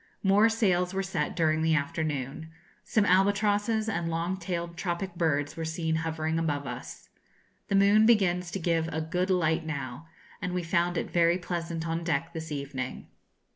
[0.23, 2.49] More sails were set during the afternoon.
[2.83, 7.09] Some albatrosses and long tailed tropic birds were seen hovering about us.
[7.67, 10.07] The moon begins to give a good light now,
[10.41, 13.09] and we found it very pleasant on deck this evening.